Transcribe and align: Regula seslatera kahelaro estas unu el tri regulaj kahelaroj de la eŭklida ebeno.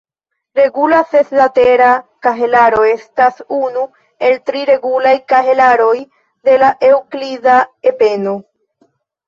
Regula 0.59 1.01
seslatera 1.09 1.89
kahelaro 2.27 2.81
estas 2.93 3.37
unu 3.59 3.85
el 4.31 4.35
tri 4.51 4.65
regulaj 4.71 5.13
kahelaroj 5.35 5.95
de 6.51 6.59
la 6.65 6.75
eŭklida 6.93 7.63
ebeno. 7.93 8.39